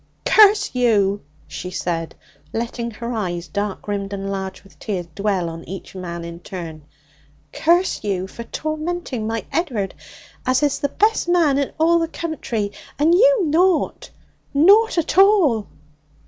[0.25, 2.15] 'Curse you!' she said,
[2.53, 6.81] letting her eyes, dark rimmed and large with tears, dwell on each man in turn.
[7.53, 9.93] 'Curse you for tormenting my Ed'ard,
[10.43, 14.09] as is the best man in all the country and you'm nought,
[14.55, 15.67] nought at all!'